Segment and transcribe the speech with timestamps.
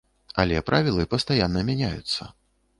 [0.43, 2.21] Але правілы пастаянна мяняюцца.